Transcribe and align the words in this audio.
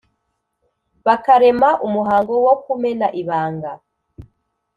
Bakarema 1.05 1.69
umuhango 1.85 2.33
wo 2.45 2.53
kumena 2.63 3.07
ibanga 3.21 3.71